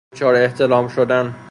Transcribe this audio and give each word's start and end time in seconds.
دچار 0.13 0.35
احتلام 0.35 0.87
شدن 0.87 1.35